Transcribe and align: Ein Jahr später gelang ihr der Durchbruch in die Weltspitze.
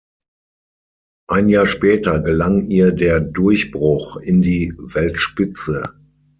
Ein 1.29 1.47
Jahr 1.49 1.67
später 1.67 2.19
gelang 2.21 2.63
ihr 2.63 2.91
der 2.91 3.19
Durchbruch 3.19 4.17
in 4.17 4.41
die 4.41 4.73
Weltspitze. 4.75 5.93